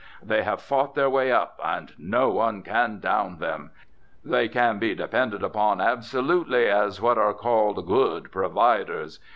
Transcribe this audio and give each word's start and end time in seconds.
They 0.23 0.41
have 0.41 0.63
fought 0.63 0.95
their 0.95 1.11
way 1.11 1.31
up, 1.31 1.59
and 1.63 1.93
no 1.99 2.29
one 2.31 2.63
can 2.63 2.99
down 2.99 3.37
them. 3.37 3.69
They 4.25 4.47
can 4.49 4.79
be 4.79 4.95
depended 4.95 5.43
upon 5.43 5.79
absolutely 5.79 6.67
as 6.67 6.99
what 6.99 7.19
are 7.19 7.35
called 7.35 7.85
'good 7.85 8.31
providers.' 8.31 9.19